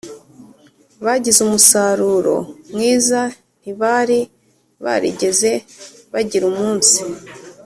[1.05, 2.35] bagize umusaruro
[2.73, 3.21] mwiza
[3.61, 4.19] Ntibari
[4.83, 5.51] barigeze
[6.13, 6.99] bagira Umunsi